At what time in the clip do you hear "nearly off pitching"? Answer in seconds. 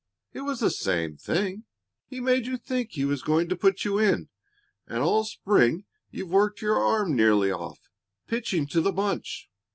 7.15-8.65